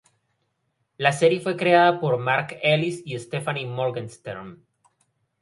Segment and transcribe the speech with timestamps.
[0.97, 4.65] La serie fue creada por Mark Ellis y Stephanie Morgenstern.